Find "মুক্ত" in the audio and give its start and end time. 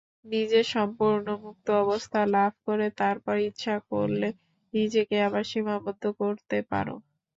1.43-1.67